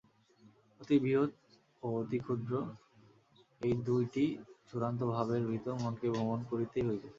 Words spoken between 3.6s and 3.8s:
এই